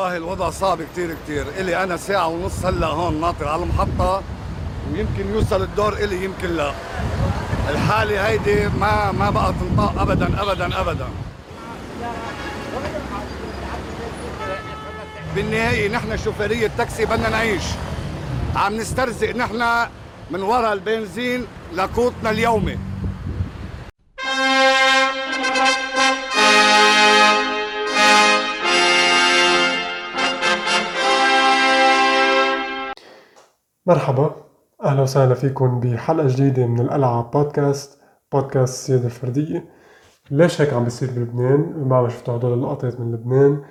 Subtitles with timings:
[0.00, 1.46] والله الوضع صعب كتير كتير.
[1.58, 4.22] إلي أنا ساعة ونص هلأ هون ناطر على المحطة
[4.92, 6.72] ويمكن يوصل الدور إلي يمكن لا.
[7.70, 11.08] الحالة هيدي ما ما بقى تنطاق أبدا أبدا أبدا.
[15.34, 17.64] بالنهاية نحن شوفيرية تاكسي بدنا نعيش.
[18.56, 19.86] عم نسترزق نحن
[20.30, 22.78] من وراء البنزين لقوتنا اليومي.
[33.90, 34.34] مرحبا
[34.84, 38.00] أهلا وسهلا فيكم بحلقة جديدة من القلعة بودكاست
[38.32, 39.64] بودكاست السيادة الفردية
[40.30, 43.62] ليش هيك عم بيصير بلبنان ما عم شفتوا هدول اللقطات من لبنان.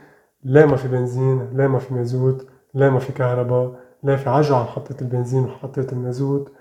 [0.43, 4.63] ليه ما في بنزين ليه ما في مازوت ليه ما في كهرباء ليه في عم
[4.63, 6.51] محطة البنزين وحطة المازوت.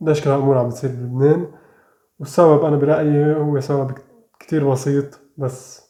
[0.00, 1.46] ليش كل هالأمور عم بتصير بلبنان.
[2.18, 3.92] والسبب أنا برأيي هو سبب
[4.40, 5.88] كتير بسيط بس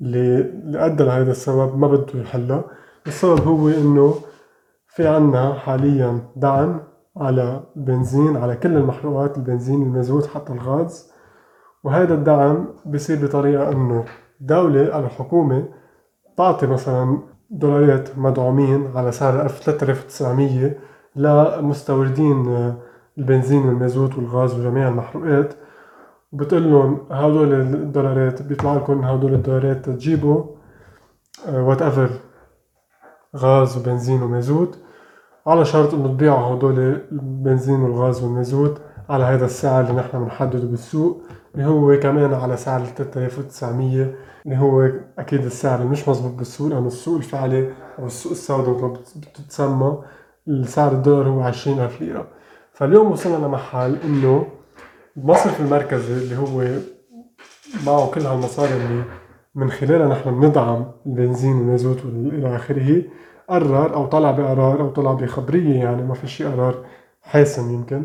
[0.00, 0.52] اللي
[0.86, 2.64] أدى لهذا السبب ما بده يحلها
[3.06, 4.14] السبب هو إنه
[5.00, 6.80] في عنا حاليا دعم
[7.16, 11.12] على البنزين على كل المحروقات البنزين المازوت حتى الغاز.
[11.84, 14.04] وهذا الدعم بصير بطريقة إنه
[14.40, 15.68] الدولة أو الحكومة
[16.36, 17.18] تعطي مثلا
[17.50, 20.74] دولارات مدعومين على سعر 3900
[21.16, 22.74] لمستوردين
[23.18, 25.54] البنزين والمازوت والغاز وجميع المحروقات.
[26.32, 30.44] وبتقول لهم هدول الدولارات بيطلع لكم هدول الدولارات تجيبوا
[31.52, 32.10] whatever
[33.36, 34.78] غاز وبنزين ومازوت.
[35.46, 36.78] على شرط إنه تبيعوا هدول
[37.12, 41.22] البنزين والغاز والمازوت على هذا السعر اللي نحن بنحدده بالسوق
[41.54, 44.14] اللي هو كمان على سعر 3900
[44.46, 48.88] اللي هو أكيد السعر اللي مش مزبوط بالسوق لأنه السوق الفعلي أو السوق السوداء ما
[49.16, 49.98] بتتسمى
[50.64, 52.26] سعر الدولار هو 20000 ليرة.
[52.72, 54.46] فاليوم وصلنا لمحل إنه
[55.16, 56.64] المصرف المركزي اللي هو
[57.86, 59.02] معه كل هالمصاري اللي
[59.54, 63.02] من خلالها نحن بندعم البنزين والمازوت وإلى آخره
[63.50, 66.74] قرر أو طلع بقرار أو طلع بخبرية يعني ما في شيء قرار
[67.22, 68.02] حاسم يمكن.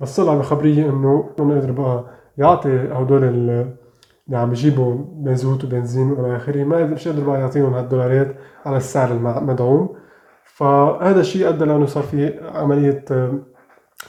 [0.00, 2.04] بس طلع بخبرية إنه انه قادر بقى
[2.38, 3.66] يعطي هدول اللي
[4.38, 8.36] عم يجيبوا مازوت وبنزين وإلى آخره ما مش قادر بقى يعطيهم هالدولارات
[8.66, 9.96] على السعر المدعوم.
[10.44, 13.04] فهذا الشيء أدى لأنه صار في عملية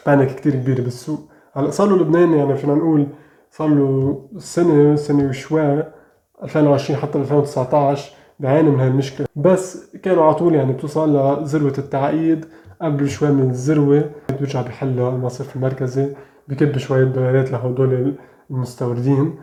[0.06, 1.20] بانيك كتير كبيرة بالسوق.
[1.54, 3.08] هلأ صار له لبنان يعني فينا نقول
[3.52, 5.84] صار له سنة سنة وشوي
[6.44, 8.12] 2020 حتى 2019
[8.44, 9.28] بيعاني من هالمشكلة.
[9.36, 12.46] بس كانوا على طول يعني بتوصل لذروة التعقيد.
[12.82, 14.10] قبل شوي من الذروة
[14.40, 16.16] بيرجع بحلها المصرف المركزي
[16.48, 18.16] بكب شوية دولارات لهدول
[18.52, 19.36] المستوردين.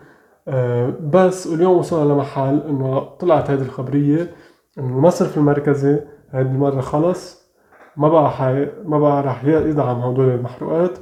[0.48, 4.30] أه بس اليوم وصلنا لمحل إنه طلعت هذه الخبرية
[4.78, 6.00] إنه المصرف المركزي
[6.30, 7.50] هذه المرة خلص
[7.96, 8.66] ما بقى حي...
[8.84, 10.98] ما بقى راح يدعم هدول المحروقات.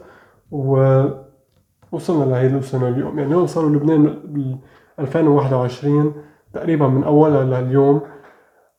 [0.50, 3.18] ووصلنا لهي اللي وصلنا اليوم.
[3.18, 4.58] يعني اليوم صاروا لبنان بال
[4.98, 6.12] 2021
[6.52, 8.00] تقريبا من أولها لليوم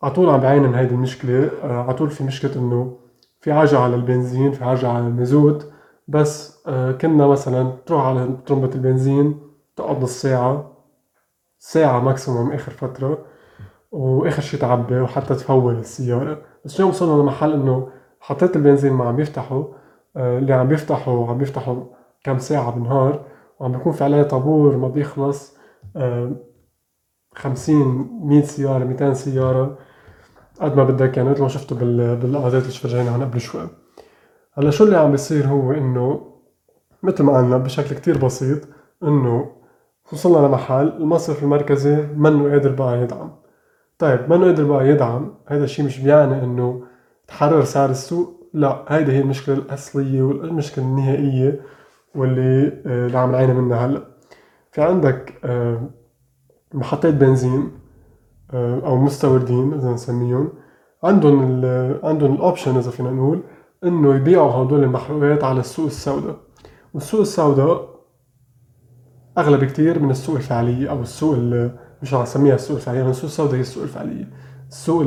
[0.04, 1.50] على طول عم بعاني من هيدي المشكلة.
[1.64, 2.98] على طول في مشكلة إنه
[3.42, 5.72] في عجة على البنزين في عجة على المازوت
[6.08, 6.64] بس
[7.02, 9.40] كنا مثلا تروح على طرمبة البنزين
[9.76, 10.72] تقعد نص ساعة
[11.60, 13.18] ساعة ماكسيموم آخر فترة
[13.92, 16.42] وآخر شي تعبي وحتى تفول السيارة.
[16.66, 19.64] بس اليوم وصلنا لمحل إنه حطيت البنزين ما عم يفتحوا
[20.18, 21.84] اللي عم بيفتحوا عم بيفتحوا
[22.24, 23.26] كم ساعة بالنهار
[23.60, 25.58] وعم بيكون في عليه طابور ما بيخلص.
[27.36, 29.78] خمسين مية سيارة ميتين سيارة
[30.62, 33.68] قد ما بدك يعني مثل ما شفتوا باللقطات اللي فرجينا عن قبل شوي.
[34.54, 36.22] هلأ شو اللي عم بيصير هو إنه
[37.04, 38.60] مثل ما قلنا بشكل كتير بسيط
[39.04, 39.52] إنه
[40.14, 43.32] وصلنا لمحل المصرف المركزي منه قادر بقى يدعم.
[44.00, 46.84] طيب منه قادر بقى يدعم هذا الشيء مش بيعني إنه
[47.28, 51.62] تحرر سعر السوق لا هيدي هي المشكلة الأصلية والمشكلة النهائية
[52.16, 54.02] واللي اللي عم نعاني منها هلأ.
[54.72, 55.34] في عندك
[56.74, 57.72] محطات بنزين
[58.54, 60.50] أو مستوردين إذا نسميهم.
[61.04, 63.44] عندهم ال عندهم الاوبشن إذا فينا نقول
[63.84, 66.36] إنه يبيعوا هدول المحروقات على السوق السوداء.
[66.94, 67.90] والسوق السوداء
[69.38, 71.36] اغلى بكتير من السوق الفعلية أو السوق
[72.02, 74.30] مش رح نسميها السوق الفعلية يعني السوق السوداء هي السوق الفعلية.
[74.70, 75.04] السوق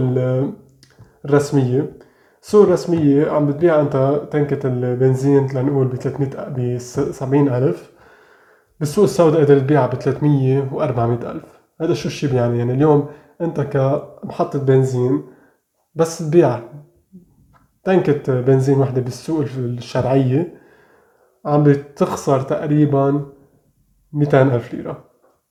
[1.25, 1.97] الرسمية.
[2.43, 7.49] السوق الرسمية عم بتبيع أنت تنكة البنزين لنقول ب 300 ب 70
[8.83, 11.61] ألف بالسوق السوداء قدر تبيعها ب 300 و 400 ألف.
[11.81, 13.09] هذا شو الشي بيعني؟ يعني اليوم
[13.41, 15.23] انت كمحطة بنزين
[15.95, 16.61] بس تبيع
[17.85, 20.61] تنكة بنزين وحدة بالسوق الشرعية
[21.47, 23.27] عم بتخسر تقريبا
[24.13, 25.05] 200 ألف ليرة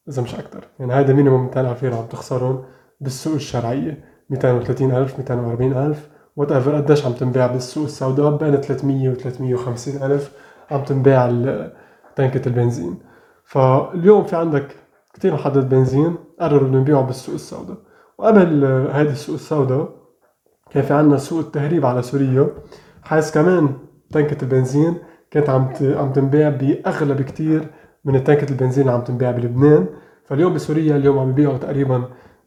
[0.10, 0.68] إذا مش أكتر.
[0.80, 2.64] يعني هذا minimum 200 ألف ليرة عم تخسرهم
[3.02, 4.04] بالسوق الشرعية.
[4.30, 10.32] 230 ألف 240 ألف whatever قديش عم تنباع بالسوق السوداء؟ بين 300 و 350 ألف
[10.72, 11.30] عم تنباع
[12.16, 13.11] تنكة البنزين.
[13.52, 14.76] فاليوم في عندك
[15.14, 17.78] كتير محطات بنزين قرروا انه يبيعوا بالسوق السوداء.
[18.18, 19.90] وقبل هيدي السوق السوداء
[20.70, 22.48] كان في عنا سوق التهريب على سوريا.
[23.04, 23.70] حيث كمان
[24.12, 24.98] تنكة البنزين
[25.32, 27.68] كانت عم عم تنباع بأغلى بكتير
[28.06, 29.86] من تنكة البنزين اللي عم تنباع بلبنان.
[30.26, 32.04] فاليوم بسوريا اليوم عم يبيعوا تقريبا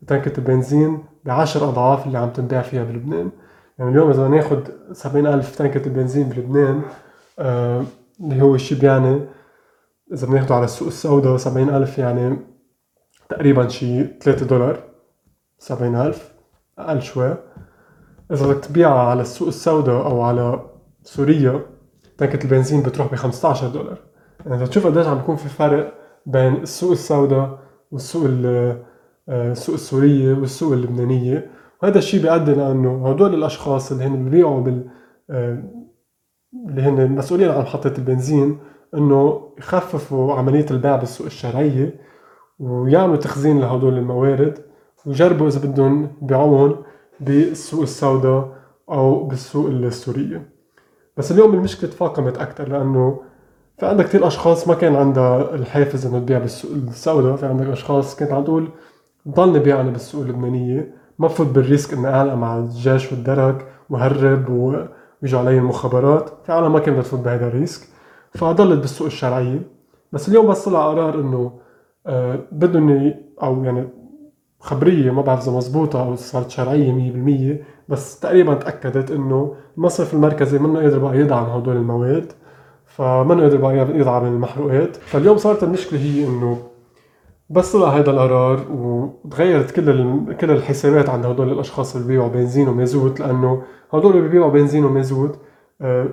[0.06, 3.30] تنكة البنزين بعشر أضعاف اللي عم تنباع فيها بلبنان.
[3.78, 4.60] يعني اليوم إذا ناخد
[4.92, 6.82] سبعين ألف تنكة البنزين بلبنان
[7.38, 7.84] آه
[8.20, 9.20] اللي هو الشي بيعني
[10.12, 12.36] إذا بناخده على السوق السوداء سبعين ألف يعني
[13.28, 14.82] تقريبا شي ثلاثة دولار.
[15.58, 16.34] سبعين ألف
[16.78, 17.36] أقل شوي.
[18.32, 20.70] إذا بدك تبيعها على السوق السوداء أو على
[21.02, 21.60] سوريا
[22.18, 23.98] تنكة البنزين بتروح ب 15 دولار.
[24.46, 25.94] يعني تشوف قديش عم بيكون في فرق
[26.26, 27.58] بين السوق السوداء
[27.90, 28.24] والسوق
[29.28, 31.50] آه، السوق السورية والسوق اللبنانية.
[31.82, 34.90] وهذا الشيء بيؤدي لأنه هدول الأشخاص اللي هن ببيعوا بال
[35.30, 35.62] آه،
[36.68, 38.58] اللي هن المسؤولين عن محطة البنزين
[38.94, 42.00] إنه يخففوا عملية البيع بالسوق الشرعية
[42.58, 44.58] ويعملوا تخزين لهدول الموارد
[45.06, 46.76] ويجربوا إذا بدهم يبيعوهم
[47.20, 48.48] بالسوق السوداء
[48.90, 50.48] أو بالسوق السورية.
[51.16, 53.20] بس اليوم المشكلة تفاقمت أكثر لأنه
[53.78, 58.16] في عندك كثير أشخاص ما كان عندها الحافز إنه تبيع بالسوق السوداء في عندك أشخاص
[58.16, 58.68] كانت عم تقول
[59.28, 64.48] ضلني بيع أنا بالسوق اللبنانية ما بفوت بال risk إني أعلق مع الجيش والدرك وهرب
[64.48, 67.93] ويجوا علي المخابرات في عالم ما كانت تفوت بهذا ال risk.
[68.38, 69.62] فضلت بالسوق الشرعية
[70.12, 71.52] بس اليوم بس طلع قرار إنه
[72.06, 73.88] آه بدهم أو يعني
[74.60, 80.14] خبرية ما بعرف إذا مضبوطة أو صارت شرعية مية بالمية بس تقريبا تأكدت إنه المصرف
[80.14, 82.32] المركزي منه قادر بقى يدعم هدول المواد
[82.86, 84.96] فمنه قادر بقى يدعم المحروقات.
[84.96, 86.58] فاليوم صارت المشكلة هي إنه
[87.50, 93.20] بس طلع هذا القرار وتغيرت كل كل الحسابات عند هدول الأشخاص اللي بيبيعوا بنزين ومازوت
[93.20, 95.38] لأنه هدول اللي بيبيعوا بنزين ومازوت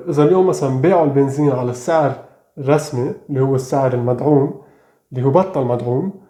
[0.10, 2.14] إذا اليوم مثلا باعوا البنزين على السعر
[2.58, 4.62] الرسمي اللي هو السعر المدعوم
[5.14, 6.22] اللي هو بطل مدعوم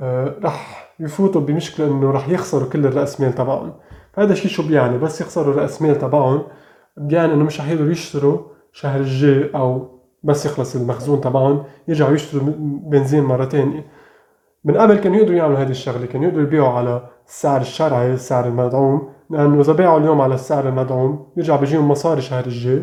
[0.00, 3.72] آه، رح يفوتوا بمشكلة إنه رح يخسروا كل الرأس مال تبعهم.
[4.12, 6.42] فهذا الشيء شو بيعني؟ بس يخسروا الرأس مال تبعهم
[6.96, 8.38] بيعني إنه مش رح يقدروا يشتروا
[8.72, 9.88] شهر الجاي أو
[10.22, 13.86] بس يخلص المخزون تبعهم يرجعوا يشتروا بنزين مرة تانية.
[14.64, 19.15] من قبل كانوا يقدروا يعملوا هذه الشغلة كانوا يقدروا يبيعوا على السعر الشرعي السعر المدعوم.
[19.30, 22.82] لأنه إذا باعوا اليوم على السعر المدعوم بيرجع بيجيهم مصاري الشهر الجاي.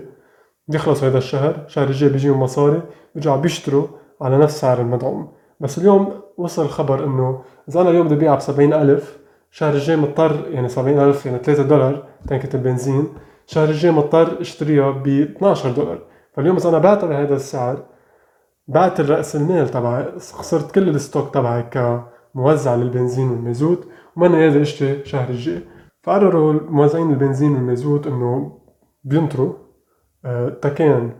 [0.68, 2.82] بيخلصوا هذا الشهر الشهر الجاي بيجيهم مصاري
[3.16, 3.88] بيرجعوا بيشتروا
[4.22, 5.32] على نفس السعر المدعوم.
[5.60, 9.18] بس اليوم وصل خبر إنه إذا أنا اليوم بدي أبيعها بسبعين ألف
[9.52, 13.08] الشهر الجاي مضطر يعني سبعين ألف يعني ثلاثة دولار تنكة البنزين
[13.48, 16.00] الشهر الجاي مضطر اشتريها ب 12 دولار.
[16.34, 17.84] فاليوم إذا أنا بعتها بهذا السعر
[18.68, 25.30] بعت الرأس المال تبعي خسرت كل الستوك تبعي كموزع للبنزين والمازوت وما قادر اشتري شهر
[25.30, 25.62] الجاي.
[26.04, 28.60] فقرروا موزعين البنزين والمازوت إنه
[29.04, 29.54] بينطروا.
[30.26, 31.12] آه، تكان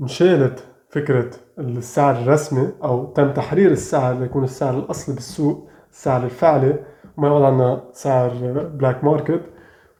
[0.00, 6.84] انشالت فكرة السعر الرسمي أو تم تحرير السعر ليكون السعر الأصلي بالسوق السعر الفعلي
[7.16, 8.30] وما يقعد عنا سعر
[8.74, 9.40] black market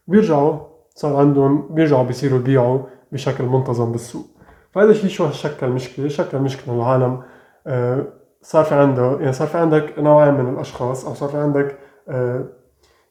[0.06, 0.58] بيرجعوا
[0.94, 2.80] صار عندهم بيرجعوا بيصيروا يبيعوا
[3.12, 4.26] بشكل منتظم بالسوق.
[4.72, 7.22] فهذا الشيء شو شكل مشكلة؟ شكل مشكلة العالم
[7.66, 8.06] آه،
[8.42, 12.44] صار في عنده يعني صار في عندك نوعين من الأشخاص أو صار في عندك آه،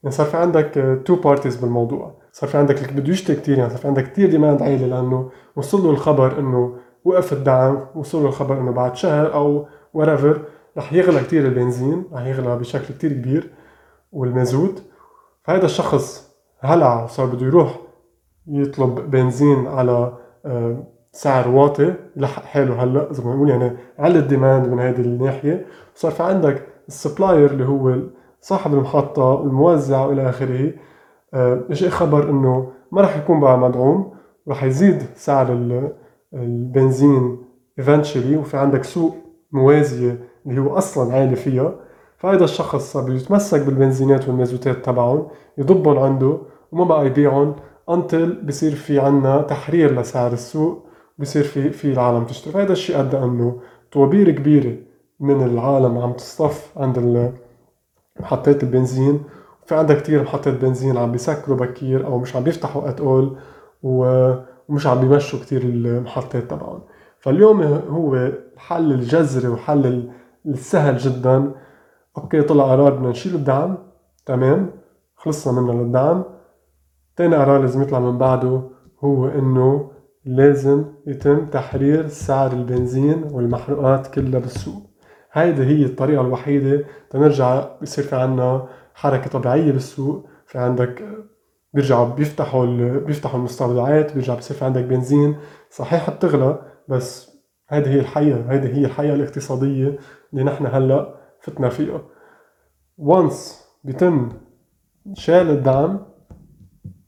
[0.04, 2.18] يعني صار في عندك two parties بالموضوع.
[2.32, 5.30] صار في عندك اللي بده يشتري كثير يعني صار في عندك كثير demand عالي لأنه
[5.56, 10.42] وصل له الخبر إنه وقف الدعم وصل له الخبر إنه بعد شهر أو whatever
[10.78, 13.54] رح يغلى كثير البنزين رح يغلى بشكل كثير كبير
[14.12, 14.84] والمازوت.
[15.44, 17.80] فهذا الشخص هلع صار بده يروح
[18.48, 24.27] يطلب بنزين على آه، سعر واطي لحق حاله هلأ اذا ما نقول يعني على ال
[24.27, 25.66] demand من هذه الناحية.
[25.96, 27.98] وصار في عندك السبلاير اللي هو
[28.48, 30.72] صاحب المحطه الموزع والى آخره.
[31.34, 34.12] آه، اجى خبر؟ إنه ما راح يكون بقى مدعوم
[34.48, 35.48] راح يزيد سعر
[36.34, 37.38] البنزين
[37.82, 39.16] eventually وفي عندك سوق
[39.52, 41.76] موازية اللي هو أصلا عالي فيها.
[42.18, 45.28] فهذا الشخص صار يتمسك بالبنزينات والمازوتات تبعهم
[45.58, 46.38] يضبهم عنده
[46.72, 47.56] وما بقى يبيعهم
[47.90, 50.86] انتل بصير في عنا تحرير لسعر السوق
[51.20, 52.54] بصير في في العالم تشتري.
[52.54, 53.60] فهذا الشيء أدى إنه
[53.92, 54.76] طوابير كبيرة
[55.20, 56.98] من العالم عم تصطف عند
[58.20, 59.24] محطات البنزين.
[59.64, 63.38] وفي عندها كتير محطات بنزين عم بيسكروا بكير أو مش عم بيفتحوا ات اول
[63.84, 66.82] ومش عم بيمشوا كتير المحطات تبعهم.
[67.20, 70.12] فاليوم هو الحل الجذري وحل
[70.46, 71.52] السهل جدا.
[72.18, 73.78] أوكي طلع قرار بدنا نشيل الدعم.
[74.26, 74.72] تمام؟
[75.16, 76.24] خلصنا منه للدعم.
[77.16, 78.62] تاني قرار لازم يطلع من بعده
[79.04, 79.92] هو إنه
[80.26, 84.87] لازم يتم تحرير سعر البنزين والمحروقات كلها بالسوق.
[85.32, 90.26] هيدي هي الطريقة الوحيدة تنرجع بصير في عنا حركة طبيعية بالسوق.
[90.46, 91.04] في عندك
[91.74, 92.66] بيرجعوا بيفتحوا
[93.00, 95.36] بيفتحوا المستودعات بيرجع بصير في عندك بنزين.
[95.72, 97.38] صحيح بتغلى بس
[97.70, 99.98] هيدي هي الحياة هيدي هي الحياة الاقتصادية
[100.34, 102.02] اللي نحن هلأ فتنا فيها.
[102.98, 104.30] وانس بيتم
[105.14, 106.00] شال الدعم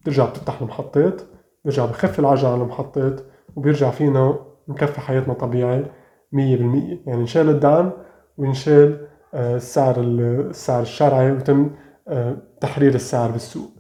[0.02, 1.22] بترجع بتفتح المحطات
[1.66, 3.22] بيرجع بخف العجل على المحطات
[3.56, 5.86] وبيرجع فينا نكفي حياتنا طبيعي
[6.32, 7.02] مية بالمية.
[7.08, 7.92] يعني نشال الدعم
[8.40, 11.72] وينشال آه، السعر السعر الشرعي ويتم
[12.08, 13.72] آه، تحرير السعر بالسوق.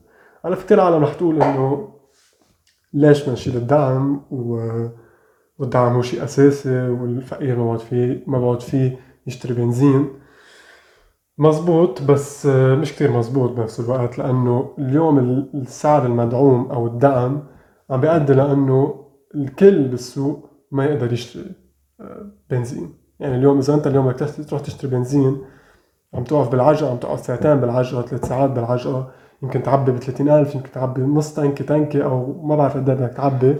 [0.45, 1.93] على في كتير عالم رح تقول إنه
[2.93, 4.25] ليش ما نشيل الدعم
[5.59, 10.09] والدعم هو شيء أساسي والفقير ما بعد فيه ما بعد فيه يشتري بنزين.
[11.37, 15.19] مزبوط بس آه، مش كتير مزبوط بنفس الوقت لأنه اليوم
[15.53, 17.47] السعر المدعوم أو الدعم
[17.89, 21.55] عم بيؤدي لأنه الكل بالسوق ما يقدر يشتري
[22.49, 22.98] بنزين.
[23.19, 25.38] يعني اليوم إذا أنت اليوم بدك تروح تشتري بنزين
[26.13, 29.11] عم توقف بالعجقة عم تقعد ساعتين بالعجقة ثلاث ساعات بالعجقة
[29.43, 33.13] يمكن تعبي ب ألف يمكن تعبي نص تنكي تنكي أو ما بعرف قد إيه بدك
[33.13, 33.55] تعبي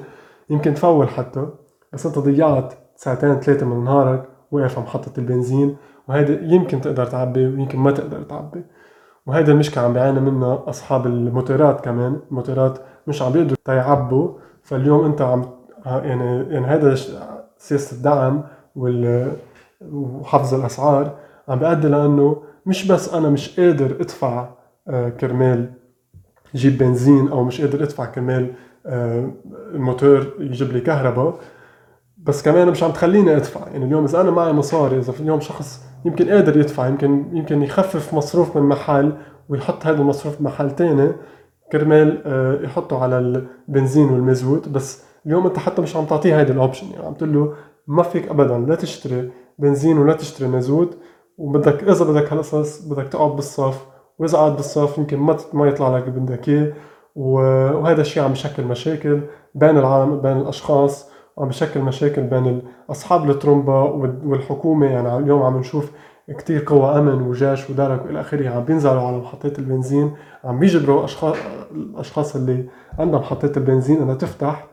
[0.50, 1.48] يمكن تفول حتى.
[1.94, 5.76] بس أنت ضيعت ساعتين ثلاثة من نهارك واقف على محطة البنزين
[6.08, 8.64] وهيدا يمكن تقدر تعبي ويمكن ما تقدر تعبي.
[9.26, 12.20] وهيدا المشكلة عم بيعاني منها أصحاب الموتورات كمان.
[12.32, 14.30] الموتورات مش عم بيقدروا يعبوا.
[14.64, 15.46] فاليوم أنت عم
[15.86, 16.96] يعني يعني هذا
[17.58, 18.44] سياسة الدعم
[19.82, 21.16] وحفظ الأسعار
[21.48, 24.50] عم بيؤدي لأنه مش بس أنا مش قادر أدفع
[24.88, 25.74] آه، كرمال
[26.56, 28.54] جيب بنزين أو مش قادر أدفع كرمال
[28.86, 29.32] آه،
[29.74, 31.40] الموتور يجيب لي كهرباء
[32.18, 33.68] بس كمان مش عم تخليني أدفع.
[33.68, 37.64] يعني اليوم إذا أنا معي مصاري إذا في اليوم شخص يمكن قادر يدفع يمكن يمكن
[37.64, 39.14] يخفف مصروف من محل
[39.50, 41.12] ويحط هذا المصروف بمحل تاني
[41.72, 46.57] كرمال آه، يحطه على البنزين والمازوت بس اليوم أنت حتى مش عم تعطيه هيدي ال
[46.57, 47.54] option يعني عم تقول له
[47.88, 50.98] ما فيك ابدا لا تشتري بنزين ولا تشتري مازوت
[51.38, 53.86] وبدك إذا بدك هالقصص بدك تقعد بالصف
[54.20, 56.74] وإذا قعد بالصف يمكن ما ما يطلع لك اللي بدك إياه.
[57.16, 59.22] وهذا الشيء عم بشكل مشاكل
[59.56, 63.82] بين العالم بين الأشخاص وعم بشكل مشاكل بين أصحاب الترومبا
[64.26, 64.86] والحكومة.
[64.86, 65.92] يعني اليوم عم نشوف
[66.38, 70.12] كتير قوى أمن وجيش ودرك وإلى آخره عم بينزلوا على محطات البنزين.
[70.44, 71.36] عم بيجبروا اشخاص
[71.72, 72.66] الأشخاص اللي
[73.00, 74.68] عندها محطات البنزين إنها تفتح.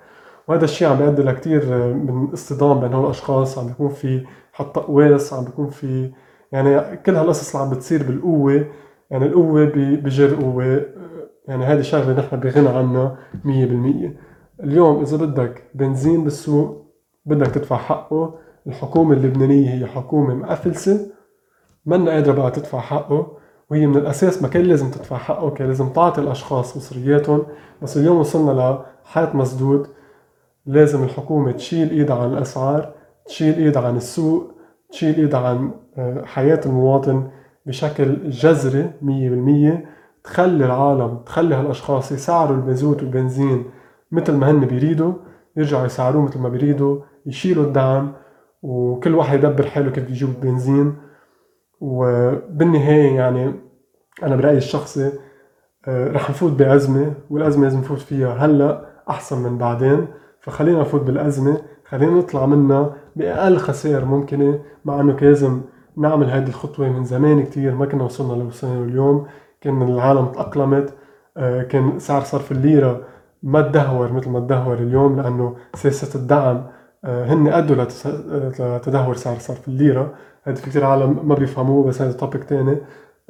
[0.49, 3.59] وهذا الشيء عم بيؤدي لكثير من اصطدام بين هول الأشخاص.
[3.59, 4.25] عم بيكون في
[4.57, 6.11] حتى قواس عم بيكون في
[6.53, 8.67] يعني كل هالقصص اللي عم بتصير بالقوة
[9.11, 10.83] يعني القوة بجر قوة
[11.49, 13.47] يعني هذه شغلة نحن بغنى عنها 100%
[14.65, 16.87] اليوم إذا بدك بنزين بالسوق
[17.27, 18.35] بدك تدفع حقه.
[18.67, 21.11] الحكومة اللبنانية هي حكومة مقفلسة
[21.87, 23.37] منا قادرة بقى تدفع حقه
[23.71, 27.47] وهي من الأساس ما كان لازم تدفع حقه كان لازم تعطي الأشخاص مصرياتهم
[27.83, 29.87] بس اليوم وصلنا لحيط مسدود
[30.67, 32.93] لازم الحكومة تشيل إيدها عن الأسعار.
[33.27, 34.53] تشيل إيدها عن السوق
[34.91, 37.29] تشيل إيدها عن آه، حياة المواطن
[37.67, 39.85] بشكل جذري مية بالمية.
[40.25, 43.65] تخلي العالم تخلي هالأشخاص يسعروا البنزوت والبنزين
[44.13, 45.13] مثل ما هن بيريدوا
[45.57, 48.13] يرجعوا يسعروه مثل ما بيريدوا يشيلوا الدعم
[48.63, 50.95] وكل واحد يدبر حاله كيف يجيب بنزين
[51.81, 53.53] وبالنهاية يعني
[54.23, 55.13] أنا برأيي الشخصي
[55.89, 60.07] آه، رح نفوت بأزمة والأزمة لازم نفوت فيها هلأ أحسن من بعدين.
[60.41, 65.61] فخلينا نفوت بالأزمة خلينا نطلع منها بأقل خسائر ممكنة مع أنه لازم
[65.97, 69.27] نعمل هذه الخطوة من زمان كتير ما كنا وصلنا لوصلنا اليوم.
[69.61, 70.95] كان العالم تأقلمت
[71.37, 73.01] آه، كان سعر صرف الليرة
[73.43, 76.67] ما تدهور مثل ما تدهور اليوم لأنه سياسة الدعم
[77.05, 80.15] آه، هن أدوا لتدهور سعر صرف الليرة.
[80.45, 82.77] هذا في كثير عالم ما بيفهموه بس هذا توبيك ثاني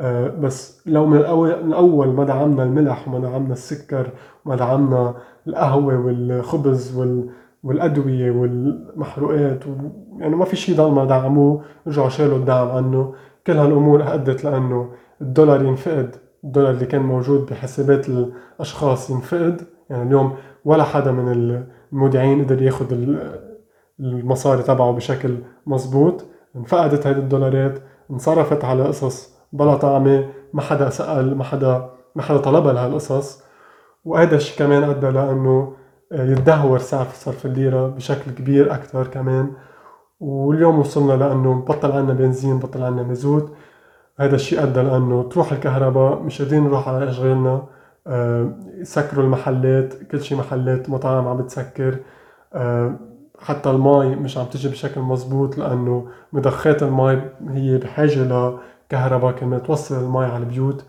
[0.01, 4.11] آه، بس لو من الأول ما دعمنا الملح وما دعمنا السكر
[4.45, 5.15] وما دعمنا
[5.47, 7.31] القهوة والخبز وال
[7.67, 9.71] والأدوية والمحروقات و...
[10.19, 13.15] يعني ما في شيء ضل ما دعموه رجعوا شالوا الدعم عنه.
[13.47, 16.17] كل هالأمور أدت لأنه الدولار ينفقد.
[16.45, 19.63] الدولار اللي كان موجود بحسابات الأشخاص ينفقد.
[19.91, 21.33] يعني اليوم ولا حدا من
[21.93, 22.87] المودعين قدر ياخذ
[24.01, 26.25] المصاري تبعه بشكل مزبوط
[26.57, 27.79] انفقدت هيدي الدولارات
[28.11, 30.25] انصرفت على قصص بلا طعمة.
[30.53, 33.43] ما حدا سأل ما حدا ما حدا طلبها لهالقصص.
[34.05, 35.73] وهذا الشيء كمان أدى لأنه
[36.13, 39.53] يتدهور سعر صرف الليرة بشكل كبير أكثر كمان.
[40.21, 43.53] واليوم وصلنا لأنه بطل عنا بنزين بطل عنا مازوت
[44.21, 47.63] هذا الشيء أدى لأنه تروح الكهرباء مش قادرين نروح على أشغالنا.
[48.07, 51.99] آه، سكروا المحلات كل شي محلات مطاعم عم بتسكر
[52.55, 52.95] آه،
[53.41, 58.23] حتى المي مش عم تجي بشكل مزبوط لأنه مضخات المي هي بحاجة
[58.91, 60.85] لكهرباء كمان توصل المي على البيوت.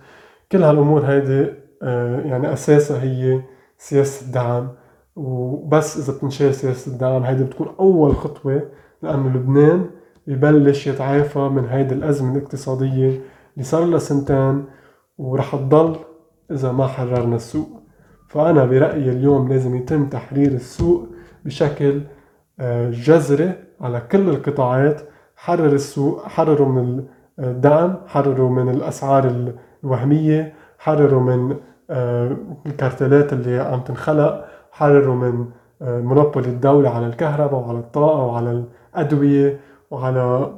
[0.51, 3.41] كل هالأمور هيدي آه، يعني أساسها هي
[3.77, 4.67] سياسة الدعم.
[5.17, 8.61] وبس إذا بتنشال سياسة الدعم هيدي بتكون أول خطوة
[9.01, 9.85] لأنه لبنان
[10.27, 13.07] يبلش يتعافى من هيدي الأزمة الاقتصادية
[13.53, 14.65] اللي صار لها سنتين
[15.17, 15.95] ورح تضل
[16.51, 17.67] إذا ما حررنا السوق.
[18.27, 21.07] فأنا برأيي اليوم لازم يتم تحرير السوق
[21.45, 22.01] بشكل
[22.59, 25.01] آه، جذري على كل القطاعات
[25.35, 27.03] حرر السوق حرروا من
[27.39, 31.57] الدعم حرروا من الأسعار الوهمية حرروا من
[31.89, 34.45] آه، الكارتلات اللي عم تنخلق.
[34.77, 35.45] حرروا من
[35.81, 38.63] آه، مونوبولي الدولة على الكهرباء وعلى الطاقة وعلى
[38.95, 39.59] الأدوية
[39.91, 40.53] وعلى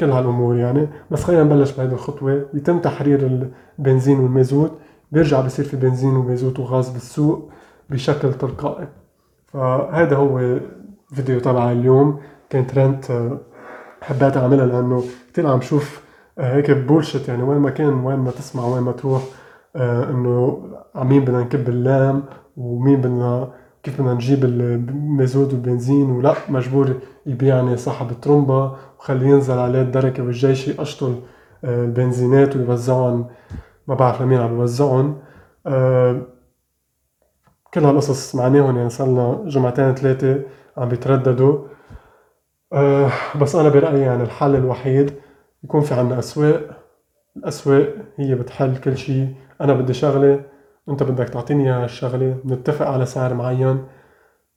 [0.00, 0.88] كل هالأمور يعني.
[1.10, 2.46] بس خلينا نبلش بهذه الخطوة.
[2.54, 4.72] يتم تحرير البنزين والمازوت.
[5.12, 7.50] بيرجع بصير في بنزين ومازوت وغاز بالسوق
[7.90, 8.88] بشكل تلقائي.
[9.46, 10.58] فهذا هو
[11.14, 12.20] فيديو تبع اليوم.
[12.50, 13.38] كان ترند آه،
[14.02, 16.04] حبيت أعملها لأنه كثير عم شوف
[16.38, 17.42] آه، هيك بولشت يعني.
[17.42, 19.22] وين ما كان وين ما تسمع وين ما تروح
[19.76, 20.62] إنه
[20.94, 22.22] عمين بدنا نكب اللام.
[22.56, 26.94] ومين بدنا كيف بدنا نجيب المازوت والبنزين؟ ولا مجبور
[27.26, 31.14] يبيعني صاحب الترمبة وخليه ينزل عليه الدركة والجيش يقشطوا
[31.64, 33.26] البنزينات ويوزعهم.
[33.88, 35.18] ما بعرف لمين عم يوزعهم.
[37.74, 40.42] كل هالقصص معناهم يعني صار جمعتين ثلاثة
[40.76, 41.58] عم بيترددوا.
[42.72, 45.12] أه بس أنا برأيي يعني الحل الوحيد
[45.64, 46.60] يكون في عنا أسواق.
[47.36, 49.34] الأسواق هي بتحل كل شيء.
[49.60, 50.53] أنا بدي شغلة
[50.88, 53.84] أنت بدك تعطيني إياها الشغلة نتفق على سعر معين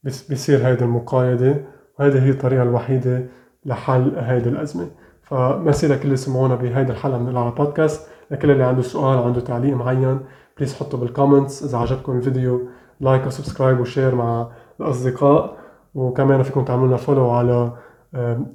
[0.03, 1.55] بيصير هيدي المقايضة
[1.99, 3.25] وهذه هي الطريقة الوحيدة
[3.65, 4.87] لحل هيدي الأزمة.
[5.23, 8.09] فميرسي لكل اللي سمعونا بهيدي الحلقة من العرب بودكاست.
[8.31, 10.19] لكل اللي عنده سؤال عنده تعليق معين
[10.57, 12.67] please حطه بال comments إذا عجبكم الفيديو
[12.99, 15.57] like و subscribe و share مع الأصدقاء.
[15.95, 17.71] وكمان فيكم تعملوا لنا follow على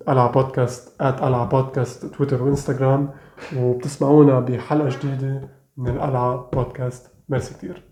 [0.09, 3.11] قلعة podcast at قلعة بودكاست تويتر وإنستغرام.
[3.57, 7.12] وبتسمعونا بحلقة جديدة من القلعة podcast.
[7.29, 7.83] merci كتير